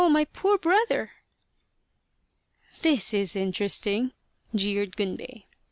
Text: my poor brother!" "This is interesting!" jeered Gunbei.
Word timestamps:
my 0.09 0.25
poor 0.25 0.57
brother!" 0.57 1.11
"This 2.81 3.13
is 3.13 3.35
interesting!" 3.35 4.13
jeered 4.55 4.95
Gunbei. 4.95 5.43